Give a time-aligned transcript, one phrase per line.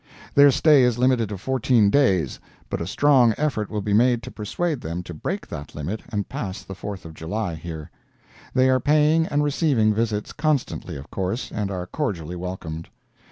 [0.33, 2.39] Their stay is limited to fourteen days,
[2.71, 6.27] but a strong effort will be made to persuade them to break that limit and
[6.27, 7.91] pass the Fourth of July here.
[8.55, 12.89] They are paying and receiving visits constantly, of course, and are cordially welcomed.